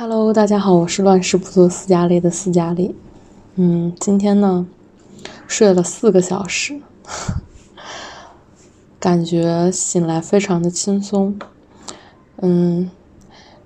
[0.00, 2.94] Hello，大家好，我是乱世不做斯嘉丽的斯嘉丽。
[3.56, 4.64] 嗯，今天呢
[5.48, 6.80] 睡了四个小时，
[9.00, 11.36] 感觉醒来非常的轻松。
[12.36, 12.88] 嗯，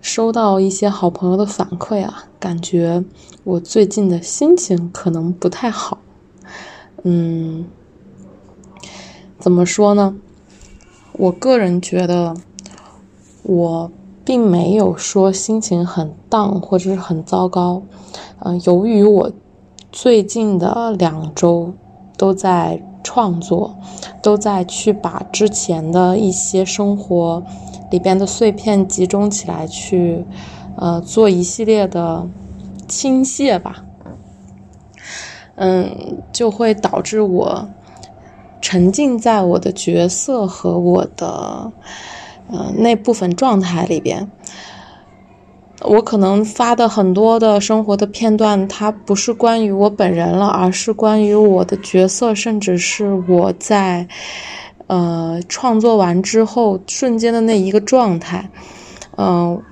[0.01, 3.05] 收到一些好朋友的反馈啊，感觉
[3.45, 5.99] 我最近的心情可能不太好。
[7.03, 7.67] 嗯，
[9.39, 10.17] 怎么说呢？
[11.13, 12.35] 我个人觉得
[13.43, 13.93] 我。
[14.25, 17.83] 并没有说心情很荡或者是很糟糕，
[18.39, 19.31] 嗯，由于我
[19.91, 21.73] 最近的两周
[22.17, 23.75] 都在创作，
[24.23, 27.43] 都在去把之前的一些生活
[27.91, 30.25] 里边的碎片集中起来，去
[30.77, 32.25] 呃做一系列的
[32.87, 33.85] 倾泻吧，
[35.57, 37.69] 嗯，就会导致我
[38.61, 41.73] 沉浸在我的角色和我的。
[42.55, 44.31] 嗯，那部分状态里边，
[45.81, 54.07] 我可能发的很多的生活的片段，它不是关于我本人了，而是关于我的角色，甚至是我在
[54.87, 58.51] 呃创作完之后瞬间的那一个状态。
[59.17, 59.63] 嗯，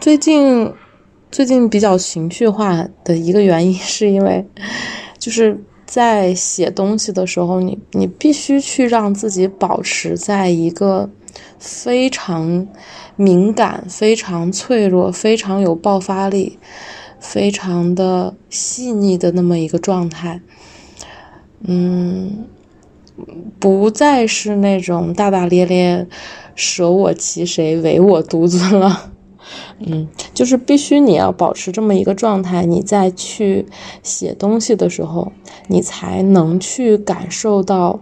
[0.00, 0.72] 最近
[1.30, 4.44] 最近比较情绪化的一个原因，是因为
[5.18, 5.56] 就是
[5.86, 11.08] 在写东西的时候，你你必须去让自己保持在一个。
[11.58, 12.66] 非常
[13.16, 16.58] 敏感、非常脆弱、非常有爆发力、
[17.20, 20.40] 非常的细腻的那么一个状态，
[21.60, 22.46] 嗯，
[23.60, 26.06] 不再是那种大大咧咧、
[26.54, 29.12] 舍我其谁、唯我独尊了，
[29.78, 33.66] 嗯，就是必须你要保持这么一个状态，你再去
[34.02, 35.30] 写东西的时候，
[35.68, 38.00] 你才能去感受到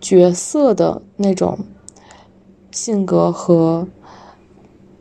[0.00, 1.58] 角色的那种。
[2.74, 3.88] 性格和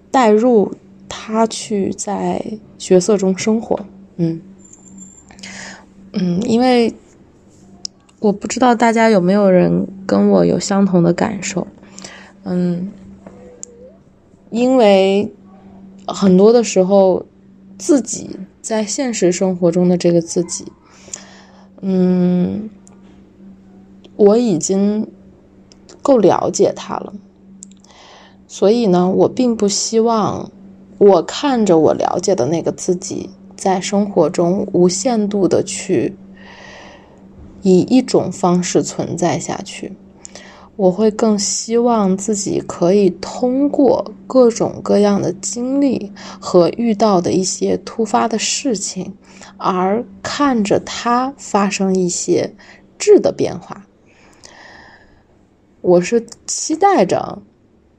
[0.09, 0.71] 带入
[1.09, 3.77] 他去在角色中生活，
[4.15, 4.39] 嗯。
[6.13, 6.93] 嗯，因为
[8.19, 11.65] 我不知道大家有没有人跟我有相同的感受，
[12.43, 12.92] 嗯，
[14.52, 15.33] 因为
[16.08, 17.25] 很多的时候
[17.80, 18.30] 自己
[18.61, 20.71] 在现实生活中的这个自己，
[21.81, 22.69] 嗯，
[24.15, 25.08] 我已经
[26.03, 27.11] 够了解他了。
[28.53, 30.52] 所以呢，我并不希望
[30.99, 36.15] 我看着我了解的那个自己，在生活中无限度的去
[37.63, 39.93] 以一种方式存在下去。
[40.75, 49.15] 我会更希望自己可以通过各种各样的经历和遇到的一些突发的事情，
[49.58, 52.53] 而看着它发生一些
[52.99, 53.87] 质的变化。
[55.81, 57.42] 我是期待着。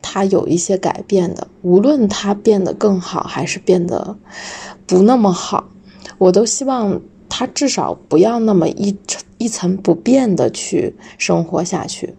[0.06, 4.19] 他有一些改变的，无论他变得更好还是变得
[4.87, 5.65] 不那么好，
[6.19, 8.94] 我都希望他至少不要那么一
[9.38, 12.14] 一层不变的去生活下去。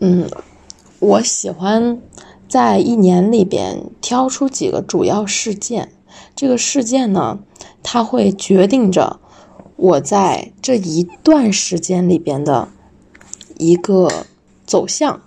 [0.00, 0.28] 嗯，
[0.98, 1.98] 我喜欢
[2.46, 5.90] 在一年里边挑出几个主要事件，
[6.36, 7.38] 这个事件呢，
[7.82, 9.18] 它会决定着
[9.76, 12.68] 我在这一段时间里边的
[13.56, 14.26] 一个
[14.66, 15.22] 走向。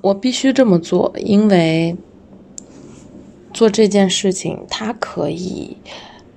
[0.00, 1.96] 我必须这么做，因为
[3.52, 5.76] 做这件事情，它可以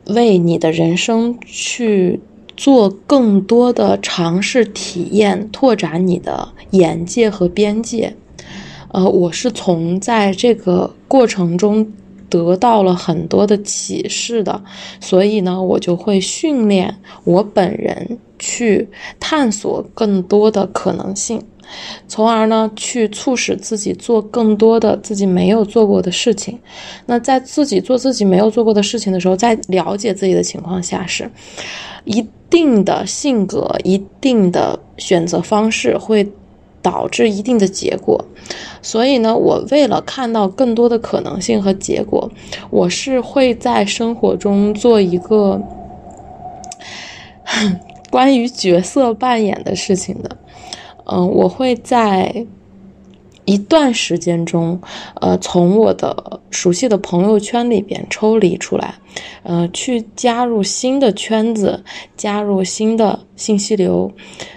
[0.08, 2.20] 为你的人生去
[2.58, 8.16] 做更多的尝试、体验，拓展你的眼界和边界。
[8.90, 11.92] 呃，我是从在这个过程中
[12.30, 14.64] 得到了很多的启示的，
[15.00, 21.42] 所以呢，我就会训练我本人去探索更多的可能性。
[22.08, 26.58] 从而呢，去促使自己做更多的自己没有做过的事情。
[27.06, 31.30] 那在自己做自己没有做过的事情的时候，在了解自己的情况下，是
[32.06, 36.26] 一定的性格、一定的选择方式会
[36.82, 38.24] 导致一定的结果。
[38.82, 42.32] 所以呢，我为了看到更多的可能性和结果，
[42.70, 45.62] 我是会在生活中做一个
[48.10, 50.38] 关于角色扮演的事情的。
[51.10, 52.46] 嗯，我会在
[53.46, 54.80] 一段时间中，
[55.22, 58.94] 呃，从我的熟悉的朋友圈里边抽离出来，
[59.44, 61.82] 呃，去加入新的圈子，
[62.18, 64.12] 加入新的信息流，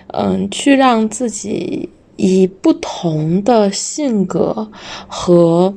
[0.08, 4.68] 嗯，去让自己以不同的性格
[5.06, 5.72] 和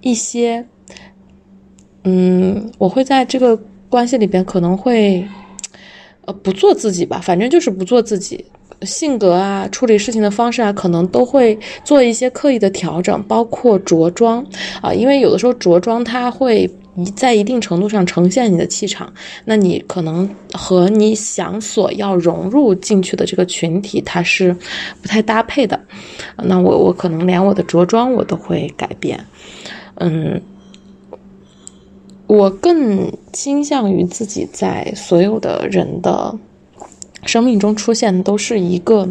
[0.00, 0.64] 一些，
[2.04, 3.58] 嗯，我会在这个
[3.88, 5.26] 关系里边可能会，
[6.26, 8.44] 呃，不做自己吧，反正就是不做自己。
[8.84, 14.44] 性格啊，处理事情的方式啊，可能都会做一些刻意的调整，包括着装
[14.80, 16.70] 啊，因为有的时候着装它会
[17.16, 19.12] 在一定程度上呈现你的气场，
[19.44, 24.54] 那你可能和你想所要融入进去的这个群体它是
[25.00, 25.80] 不太搭配的，
[26.36, 29.18] 那我我可能连我的着装我都会改变，
[29.96, 30.40] 嗯。
[32.28, 36.34] 我更倾向于自己在所有的人的
[37.24, 39.08] 生命中出现的都是一个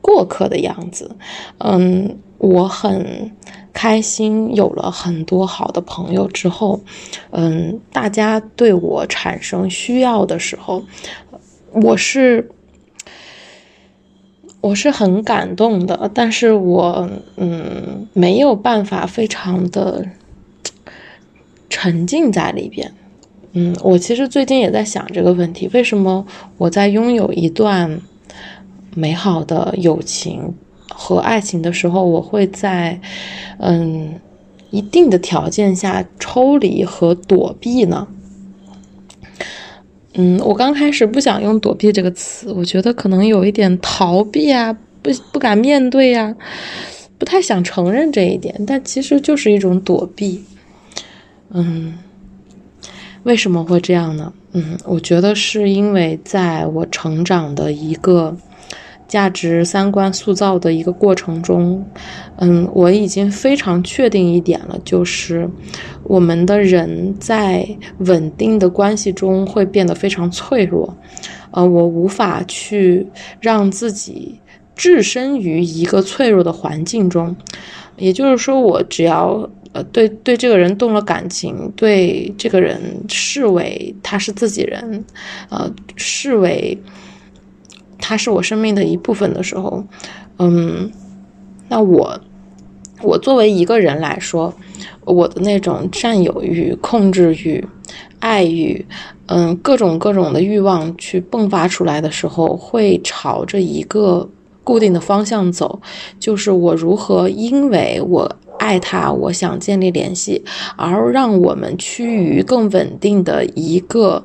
[0.00, 1.16] 过客的样子。
[1.58, 3.32] 嗯，我很
[3.72, 6.80] 开心有了很多好的朋友之后，
[7.30, 10.84] 嗯，大家对我产生需要的时候，
[11.72, 12.50] 我是
[14.60, 20.06] 我是很感动的，但是我嗯没有办法非常的。
[21.70, 22.94] 沉浸在里边，
[23.54, 26.26] 嗯，我其实最近也在想这个问题：为什么
[26.58, 28.00] 我在拥有一段
[28.94, 30.52] 美好的友情
[30.88, 33.00] 和爱情的时候，我会在
[33.58, 34.20] 嗯
[34.70, 38.08] 一定的条件下抽离和躲避呢？
[40.14, 44.72] 嗯，我刚开始不想用“躲避”这个词，我觉得可能有一点逃避啊，
[45.02, 46.34] 不不敢面对呀，
[47.18, 50.44] 不太想承认这一点，但其实就是一种躲避。
[51.50, 51.94] 嗯，
[53.24, 54.32] 为什么会这样呢？
[54.52, 58.36] 嗯，我觉得是因为在我成长的一个
[59.08, 61.84] 价值三观塑造的一个过程中，
[62.36, 65.48] 嗯，我已经非常确定一点了，就是
[66.02, 67.66] 我们的人在
[68.00, 70.94] 稳定的关系中会变得非常脆弱。
[71.50, 73.06] 呃，我无法去
[73.40, 74.38] 让自己
[74.76, 77.34] 置身于一个脆弱的环境中，
[77.96, 79.48] 也就是说，我只要。
[79.74, 85.04] 呃，对对，这个人动了感情，对这个人视为他是自己人，
[85.50, 86.78] 呃，视为
[87.98, 89.84] 他是我生命的一部分的时候，
[90.38, 90.88] 嗯，
[91.68, 92.20] 那我
[93.02, 94.54] 我作为一个人来说，
[95.04, 97.66] 我的那种占有欲、控制欲、
[98.20, 98.86] 爱欲，
[99.26, 104.30] 嗯，各种各种的欲望去迸发出来的时候，会朝着一个
[104.62, 105.80] 固定的方向走，
[106.20, 108.36] 就是我如何因为我。
[108.58, 110.44] 爱他，我想建立联系，
[110.76, 114.24] 而让我们趋于更稳定的一个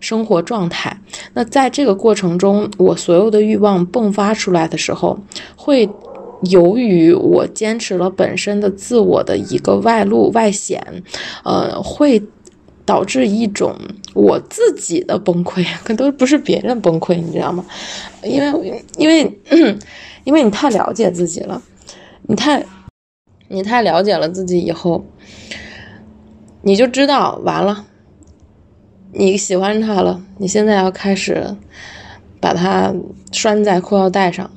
[0.00, 0.98] 生活状态。
[1.34, 5.18] 那在这个过程中，我所有的欲望迸发出来的时候，
[5.54, 5.88] 会
[6.44, 10.82] 由于我坚持了本身的自我的一个外露外显，
[11.44, 12.20] 呃，会
[12.86, 13.76] 导致一种
[14.14, 17.64] 我自己的崩溃， 可都不是别人崩溃，你知道吗？
[18.24, 19.38] 因为，因为，
[20.24, 21.60] 因为你太了解自己了，
[22.22, 22.64] 你太。
[23.52, 25.04] 你太了解了自己以后，
[26.62, 27.84] 你就知道完了。
[29.12, 31.56] 你喜欢他了，你现在要开始
[32.38, 32.94] 把他
[33.32, 34.48] 拴在裤腰带上，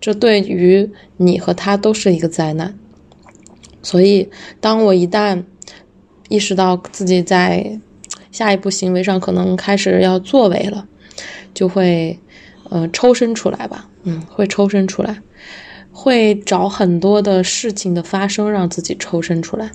[0.00, 2.78] 这对于你和他都是一个灾难。
[3.82, 4.30] 所以，
[4.60, 5.42] 当我一旦
[6.28, 7.80] 意识到自己在
[8.30, 10.86] 下一步行为上可能开始要作为了，
[11.52, 12.20] 就会
[12.68, 15.20] 呃抽身出来吧，嗯，会抽身出来。
[15.92, 19.70] 会找很多的事情的发生，让自己抽身出来，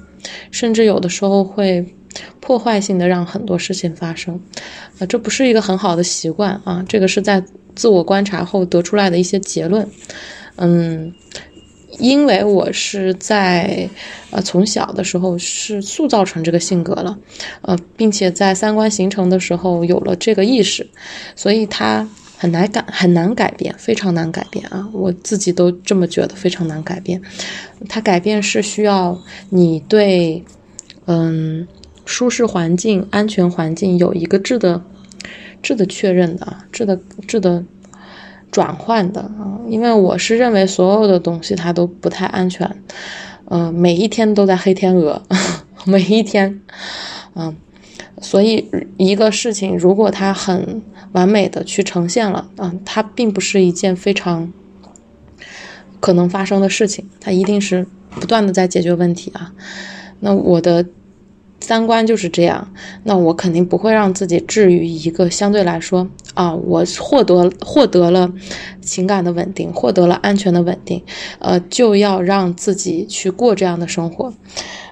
[0.49, 1.93] 甚至有的时候会
[2.39, 4.39] 破坏性的让很多事情发生，
[4.99, 6.83] 啊，这不是一个很好的习惯啊。
[6.87, 7.43] 这个是在
[7.75, 9.87] 自我观察后得出来的一些结论。
[10.55, 11.13] 嗯，
[11.99, 13.89] 因为我是在
[14.31, 17.19] 呃从小的时候是塑造成这个性格了，
[17.61, 20.87] 呃，并且在三观形成的时候有了这个意识，
[21.35, 22.07] 所以他。
[22.37, 24.87] 很难改，很难改变，非常难改变啊！
[24.91, 27.21] 我自己都这么觉得，非常难改变。
[27.87, 29.17] 它改变是需要
[29.49, 30.43] 你对，
[31.05, 31.67] 嗯，
[32.05, 34.81] 舒适环境、安全环境有一个质的、
[35.61, 37.63] 质的确认的啊，质的、质的
[38.51, 39.59] 转换的啊。
[39.69, 42.69] 因为我是认为所有的东西它都不太安全，
[43.49, 45.21] 嗯，每一天都在黑天鹅，
[45.85, 46.61] 每一天，
[47.35, 47.55] 嗯。
[48.21, 48.65] 所以，
[48.97, 50.81] 一个事情如果它很
[51.11, 54.53] 完美的去呈现了，啊，它并不是一件非常
[55.99, 59.53] 可能发生的事情，它一定是不断的在解决问题啊。
[60.21, 60.85] 那我的
[61.59, 62.71] 三观就是这样，
[63.03, 68.31] 那我肯定不会让自己置于一个相对来说啊，我获得获得了
[68.81, 71.03] 情感的稳定，获得了安全的稳定，
[71.39, 74.33] 呃，就要让自己去过这样的生活，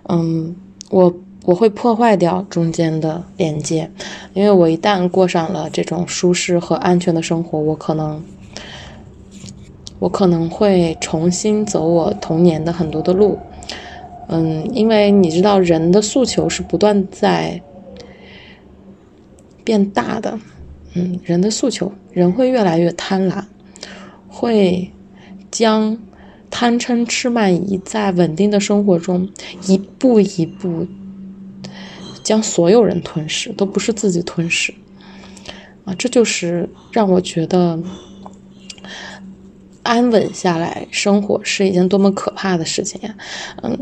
[0.09, 0.55] 嗯，
[0.89, 1.15] 我。
[1.45, 3.91] 我会破坏掉中间的连接，
[4.33, 8.23] 因为我一旦过上了这种舒适和安全的生活，我可能，
[10.00, 13.38] 我可能会重新走我童年的很多的路，
[14.27, 17.62] 嗯，因为你知道人的诉求是不断在
[19.65, 20.39] 变大的，
[20.93, 23.43] 嗯，人的诉求，人会越来越贪婪，
[24.29, 24.91] 会
[25.51, 25.97] 将
[26.50, 29.29] 贪嗔痴慢疑在稳定的生活中
[29.67, 30.88] 一步一步
[32.23, 34.73] 将所有人吞噬，都不是自己吞噬
[35.85, 35.93] 啊！
[35.95, 37.77] 这就是让我觉得
[39.83, 43.15] 安稳下来生活是一件多么可怕的事情呀！
[43.61, 43.77] 嗯，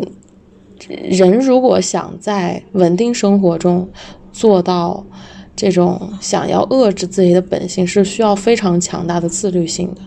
[0.87, 3.89] 人如果想在稳定生活中
[4.33, 5.05] 做到。
[5.53, 10.01] 这种想要遏制自己的本性是需要非常强大的自律性的。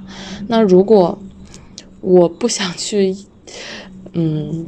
[0.49, 1.17] 那如果
[2.01, 3.15] 我不想去，
[4.15, 4.67] 嗯，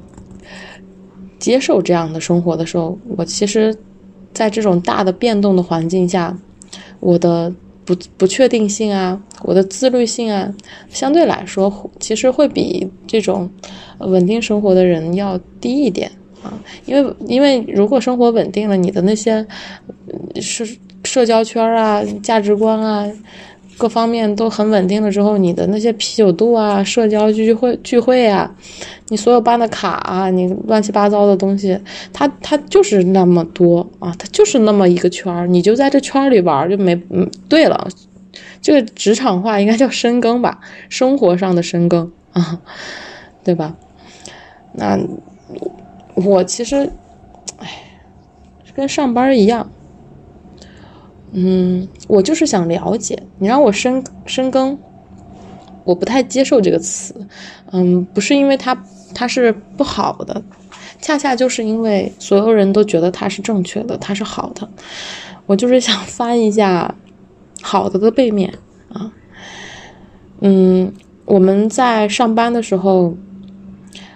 [1.47, 3.73] 接受这样的生活的时候，我其实，
[4.35, 6.37] 在这种大的变动的环境下，
[6.99, 10.53] 我的不不确定性啊，我的自律性啊，
[10.89, 13.49] 相对来说，其实会比这种
[14.01, 16.11] 稳定生活的人要低一点
[16.43, 16.53] 啊。
[16.85, 19.47] 因为，因为如果生活稳定了，你的那些
[20.41, 20.67] 社
[21.05, 23.07] 社交圈啊、价值观啊，
[23.79, 28.51] 各方面都很稳定了之后，你的那些啤酒肚啊、社交聚会聚会啊，
[29.09, 31.79] 你所有办的卡啊，你乱七八糟的东西，
[32.13, 37.31] 它它就是那么多啊，它就是那么一个圈儿，你就在这圈里玩就没嗯。
[37.49, 37.89] 对了，
[38.61, 42.61] 这个职场化应该叫深耕吧，生活上的深耕啊，
[43.45, 43.75] 对吧？
[44.73, 44.99] 那。
[46.15, 46.91] 我其实，
[47.59, 47.69] 哎，
[48.75, 49.71] 跟上班一样，
[51.39, 53.23] 嗯，我就是想了解。
[53.39, 54.79] 你让我深深耕，
[55.85, 57.15] 我不太接受这个词，
[57.73, 58.75] 嗯，不是因为它
[59.15, 60.43] 它是不好的，
[60.99, 64.67] 恰恰就是因为所有人都觉得它是正确的，它是好的。
[65.45, 66.95] 我就是想翻一下
[67.61, 68.51] 好的的背面
[68.91, 69.13] 啊，
[70.41, 70.91] 嗯，
[71.27, 73.15] 我们在上班的时候，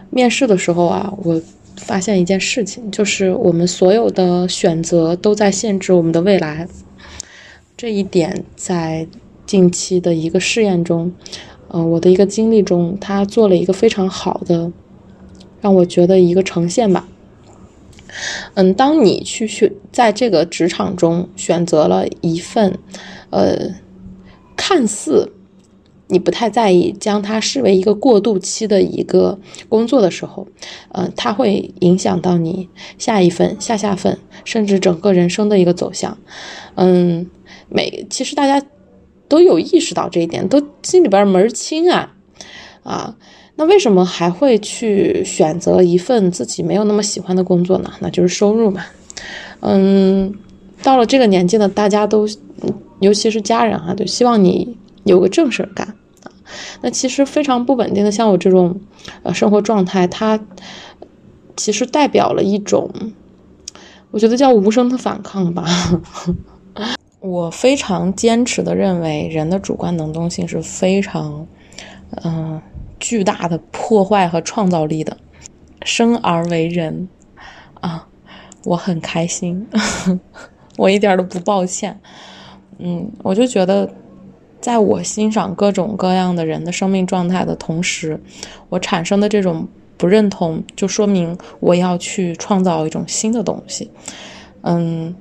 [0.08, 1.40] 面试的时候啊，我。
[1.76, 6.68] 发现一件事情，就是我们所有的选择都在限制我们的未来。
[7.80, 9.08] 这一点在
[9.46, 11.14] 近期的一个试验中，
[11.68, 14.70] 呃，我的一个经历中，他做了一个非常好的，
[15.62, 17.08] 让我觉得一个呈现吧。
[18.52, 22.78] 嗯，当你去选在这个职场中选择了一份，
[23.30, 23.74] 呃，
[24.54, 25.32] 看似。
[26.12, 30.44] 你不太在意将它视为一个过渡期的一个工作的时候，
[30.88, 32.68] 呃，它会影响到你
[32.98, 36.18] 下一份、下下份，甚至整个人生的一个走向。
[36.74, 37.30] 嗯，
[37.70, 38.66] 每其实大家
[39.28, 42.12] 都有意识到这一点，都心里边门儿清啊
[42.82, 43.16] 啊。
[43.56, 47.92] 那为什么还会去选择一份自己没有那么喜欢的工作呢？
[48.00, 48.82] 那就是收入嘛。
[49.60, 50.34] 嗯，
[50.82, 52.26] 到了这个年纪呢，大家都，
[53.00, 55.86] 尤其是家人啊，就希望你有个正事儿干
[56.22, 56.32] 啊。
[56.80, 58.80] 那其实非常不稳定的，像我这种，
[59.22, 60.40] 呃，生活状态，它
[61.54, 62.90] 其实代表了一种，
[64.10, 65.66] 我觉得叫无声的反抗吧。
[67.20, 71.46] 我非常坚持的认为，人的主观能动性是非常，
[72.24, 72.60] 嗯，
[72.98, 75.16] 巨大的破坏和创造力的。
[75.82, 77.08] 生而为人，
[77.80, 78.06] 啊，
[78.64, 79.66] 我很开心，
[80.76, 82.00] 我一点都不抱歉。
[82.78, 83.90] 嗯，我就觉得。
[84.60, 88.20] 在我欣赏各种各样的人的生命状态的同时，
[88.68, 93.90] 我产生的这种不认同，就说明我要去创造一种新的东西。
[94.60, 95.16] 嗯，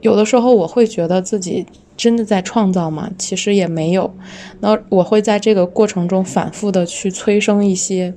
[0.00, 1.66] 有的时候我会觉得自己
[1.96, 3.10] 真的在创造吗？
[3.18, 4.12] 其实也没有。
[4.60, 8.12] 那我会在这个过程中反复的去催生一些，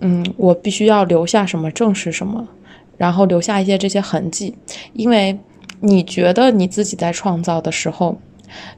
[0.00, 2.48] 嗯，我必须要留下什么，正是什么，
[2.96, 4.54] 然后留下一些这些痕迹。
[4.92, 5.38] 因为
[5.80, 8.18] 你觉得你自己在创造的时候。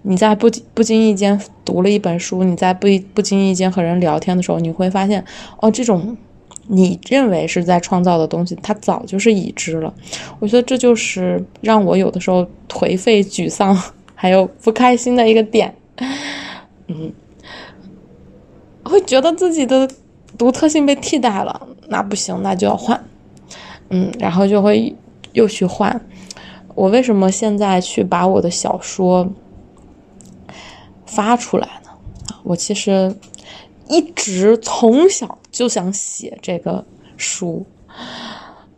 [0.02, 5.24] 你在不不经意间读了一本书，你在不不经意间和人聊天的时候，你会发现，
[5.58, 6.16] 哦，这种
[6.66, 9.92] 你认为是在创造的东西，它早就是已知了。
[10.38, 13.76] 我觉得这就是让我有的时候颓废、沮丧，
[14.14, 15.74] 还有不开心的一个点。
[16.86, 17.12] 嗯，
[18.82, 19.88] 会觉得自己的
[20.38, 23.04] 独特性被替代了，那不行，那就要换。
[23.90, 24.94] 嗯，然后就会
[25.32, 26.00] 又去换。
[26.74, 29.30] 我为什么现在去把我的小说？
[31.06, 31.90] 发出来呢？
[32.42, 33.14] 我其实
[33.88, 36.84] 一直从小就想写这个
[37.16, 37.64] 书，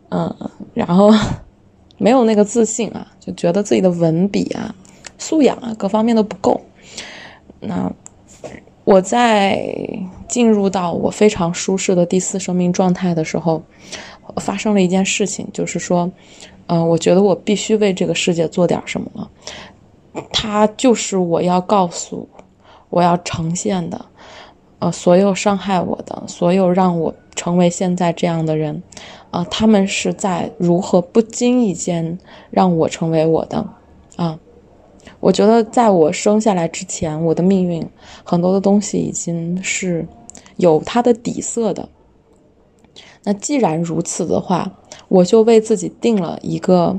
[0.09, 0.33] 嗯，
[0.75, 1.11] 然后
[1.97, 4.73] 没有那个自信啊，就觉得自己的文笔啊、
[5.17, 6.61] 素养啊各方面都不够。
[7.59, 7.91] 那
[8.83, 9.59] 我在
[10.29, 13.63] 进入到我非常舒适的第四生命状态的时候，
[14.35, 16.09] 发生了一件事情，就是说，
[16.67, 19.31] 嗯，我觉得我必须为这个世界做点什么了。
[20.31, 22.29] 它就是我要告诉，
[22.91, 24.05] 我要呈现的，
[24.79, 28.83] 呃，所有伤害我的，所有让我成为现在这样的人，
[29.31, 32.19] 啊，他们是在如何不经意间
[32.51, 33.65] 让我成为我的，
[34.17, 34.39] 啊，
[35.19, 37.83] 我觉得在我生下来之前，我的命运
[38.23, 40.07] 很多的东西已经是
[40.57, 41.89] 有它的底色的。
[43.23, 44.71] 那既然如此的话，
[45.07, 46.97] 我就为自己定了一个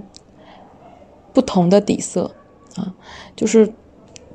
[1.33, 2.31] 不同的底色
[2.75, 2.93] 啊，
[3.37, 3.73] 就是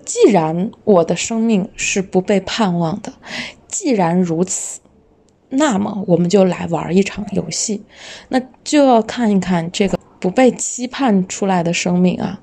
[0.05, 3.13] 既然我的生命是不被盼望的，
[3.67, 4.79] 既然如此，
[5.49, 7.83] 那么我们就来玩一场游戏，
[8.29, 12.41] 那就要看一看这个不被期盼出来的生命啊，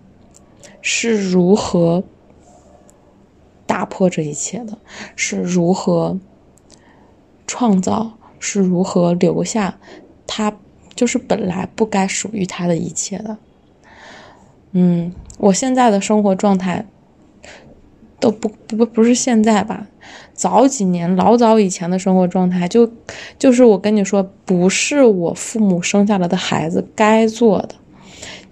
[0.81, 2.02] 是如何
[3.67, 4.79] 打破这一切的，
[5.14, 6.19] 是如何
[7.47, 8.12] 创造。
[8.43, 9.79] 是如何留下
[10.26, 10.50] 他
[10.95, 13.37] 就是本来不该属于他的一切的？
[14.73, 16.87] 嗯，我现在的生活状态
[18.21, 19.87] 都不不不是现在吧？
[20.35, 22.91] 早几年老早以前的生活状态，就
[23.39, 27.75] 就是我跟你说，不是我父母生下来的孩子该做的，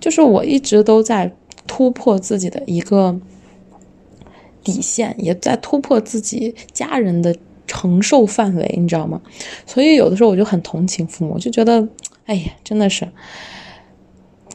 [0.01, 1.33] 就是我一直都在
[1.67, 3.21] 突破自己的一个
[4.65, 7.37] 底线，也在突破自己家人的。
[7.71, 9.21] 承受范围，你知道吗？
[9.67, 11.87] 所以有的时候我就很同情父母，就觉得，
[12.25, 13.07] 哎呀，真的是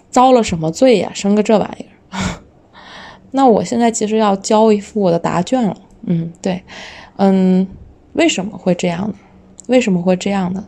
[0.10, 1.93] 遭了什么罪呀，生个这玩意儿。
[3.36, 5.76] 那我现在其实要交一副我的答卷了。
[6.06, 6.64] 嗯，对，
[7.18, 7.68] 嗯，
[8.14, 9.16] 为什么会这样呢？
[9.68, 10.66] 为什么会这样呢？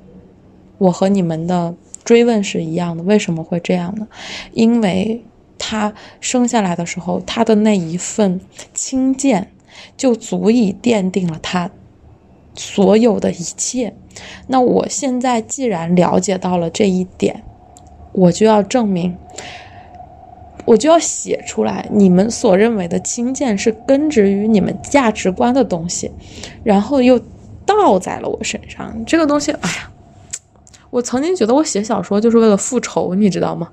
[0.77, 3.03] 我和你们的追问是一样的。
[3.03, 4.07] 为什么会这样呢？
[4.53, 5.23] 因为
[5.57, 8.41] 他生下来的时候，他的那一份
[8.73, 9.51] 轻贱，
[9.95, 11.69] 就足以奠定了他。
[12.57, 13.93] 所有的一切，
[14.47, 17.43] 那我现在既然了解到了这一点，
[18.13, 19.17] 我就要证明，
[20.65, 21.87] 我就要写出来。
[21.91, 26.11] 你们所认为的轻贱是根植于你们价值观的东西，
[26.63, 27.19] 然后又
[27.65, 28.93] 倒在了我身上。
[29.05, 29.91] 这个东西，哎呀，
[30.89, 33.69] 我曾经觉得我写小说就是为了复仇，你知道吗？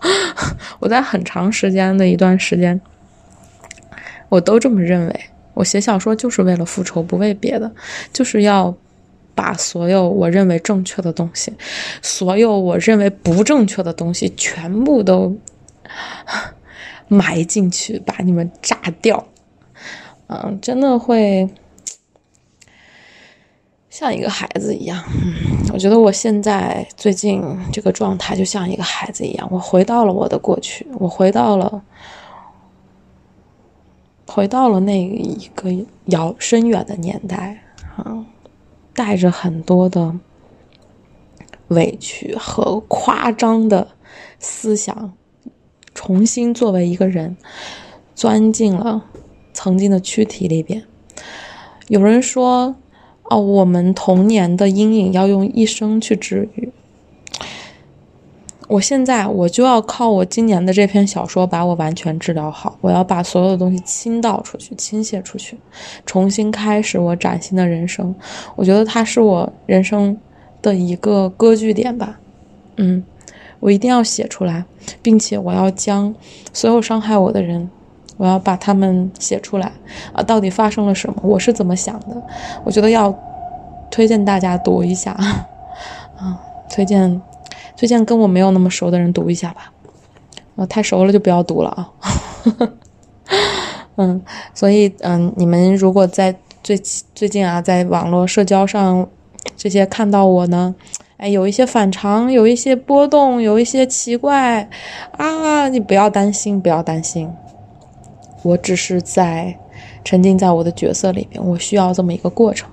[0.80, 2.80] 我在很长时间的一段时间，
[4.28, 5.20] 我都这么认为。
[5.52, 7.70] 我写小说就是为了复仇，不为别的，
[8.14, 8.74] 就是要
[9.34, 11.52] 把所有我认为正确的东西，
[12.00, 15.36] 所有我认为不正确的东西，全部都
[17.08, 19.26] 埋进去，把你们炸掉。
[20.28, 21.48] 嗯，真的会
[23.88, 25.02] 像一个孩子一样。
[25.72, 31.82] 我觉得我现在最近这个状态就像一个孩子一样，我回到了我的过去，我回到了。
[34.32, 35.68] 回到了那一个
[36.04, 37.60] 遥深远的年代，
[37.96, 38.24] 啊，
[38.94, 40.14] 带着很多的
[41.66, 43.88] 委屈和夸张的
[44.38, 45.12] 思想，
[45.94, 47.36] 重新作为一个人，
[48.14, 49.04] 钻进了
[49.52, 50.82] 曾经的躯体里边。
[51.88, 52.76] 有人说
[53.30, 56.70] ：“哦，我们童年的阴影要用一生去治愈。”
[58.68, 62.78] 我现在我就要靠我今年的这篇小说把我完全治疗好。
[62.80, 65.58] 我要把所有的东西倾倒出去、倾泻出去，
[66.06, 68.14] 重新开始我崭新的人生。
[68.54, 70.16] 我觉得它是我人生
[70.62, 72.20] 的一个割据点吧。
[72.76, 73.02] 嗯，
[73.60, 74.64] 我一定要写出来，
[75.00, 76.14] 并且我要将
[76.52, 77.70] 所有伤害我的人，
[78.16, 79.72] 我要把他们写出来
[80.12, 80.22] 啊！
[80.22, 81.16] 到底发生了什么？
[81.22, 82.22] 我是怎么想的？
[82.64, 83.14] 我觉得要
[83.90, 85.12] 推荐大家读一下
[86.18, 87.20] 啊，推荐。
[87.76, 89.72] 推荐跟我没有那么熟的人读一下吧，
[90.56, 91.90] 呃，太熟了就不要读了啊。
[93.96, 94.20] 嗯，
[94.52, 96.76] 所以嗯，你们如果在最
[97.14, 99.08] 最近啊，在网络社交上
[99.56, 100.74] 这些看到我呢，
[101.20, 104.66] 哎，有一些反常，有一些波动，有一些奇怪
[105.18, 107.30] 啊，你不要担心，不要担心，
[108.42, 109.54] 我只是在
[110.02, 112.70] 沉浸在我的角色里边，我需要这么一个过程，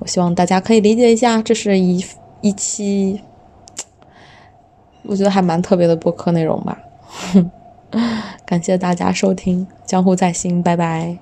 [0.00, 2.04] 我希望大家可以理解一下，这是一
[2.40, 3.20] 一期。
[5.04, 6.76] 我觉得还蛮特别的播客内容吧，
[8.44, 11.16] 感谢大家收听，江湖在心，拜拜。